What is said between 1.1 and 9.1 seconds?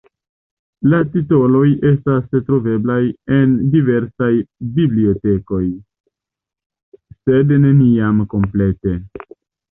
titoloj estas troveblaj en diversaj bibliotekoj, sed neniam komplete.